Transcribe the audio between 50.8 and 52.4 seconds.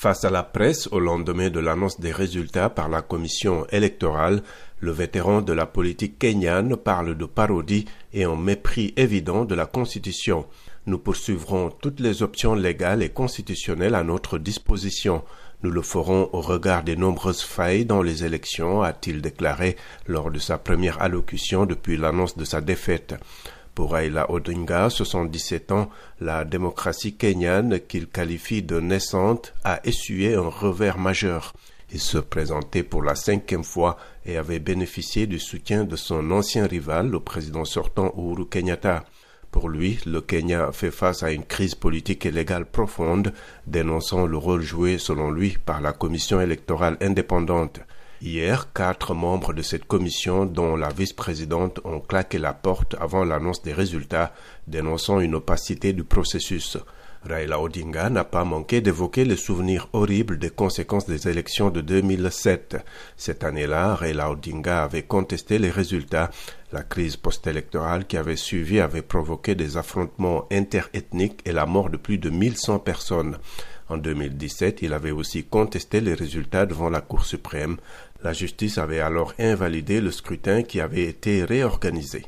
vice-présidente, ont claqué